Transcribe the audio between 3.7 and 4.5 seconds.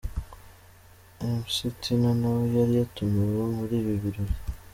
ibi birori.